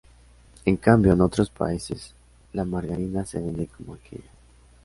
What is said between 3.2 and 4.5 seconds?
se vende como aquella.